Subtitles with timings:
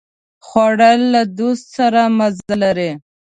[0.47, 2.91] خوړل له دوست سره مزه لري